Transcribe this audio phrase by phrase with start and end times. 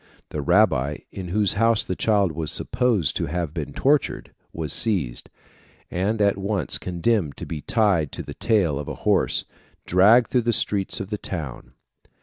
[0.29, 5.29] The rabbi, in whose house the child was supposed to have been tortured, was seized,
[5.91, 10.31] and at once condemned to be tied to the tail of a horse, and dragged
[10.31, 11.73] through the streets of the town.